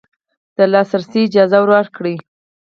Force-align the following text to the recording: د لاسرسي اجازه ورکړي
د 0.57 0.57
لاسرسي 0.71 1.19
اجازه 1.27 1.59
ورکړي 1.61 2.15